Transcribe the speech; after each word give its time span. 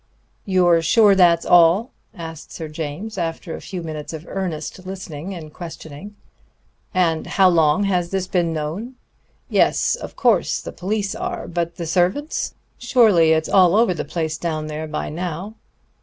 "You're 0.45 0.81
sure 0.81 1.13
that's 1.13 1.45
all?" 1.45 1.91
asked 2.15 2.51
Sir 2.51 2.67
James, 2.67 3.19
after 3.19 3.53
a 3.53 3.61
few 3.61 3.83
minutes 3.83 4.13
of 4.13 4.25
earnest 4.27 4.83
listening 4.83 5.35
and 5.35 5.53
questioning. 5.53 6.15
"And 6.91 7.27
how 7.27 7.49
long 7.49 7.83
has 7.83 8.09
this 8.09 8.25
been 8.25 8.51
known?... 8.51 8.95
Yes, 9.47 9.95
of 9.95 10.15
course, 10.15 10.59
the 10.59 10.71
police 10.73 11.13
are; 11.13 11.47
but 11.47 11.75
the 11.75 11.85
servants? 11.85 12.55
Surely 12.79 13.31
it's 13.33 13.47
all 13.47 13.75
over 13.75 13.93
the 13.93 14.03
place 14.03 14.39
down 14.39 14.65
there 14.65 14.87
by 14.87 15.09
now.... 15.09 15.53